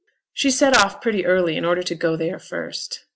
[0.33, 3.05] She set off pretty early in order to go there first.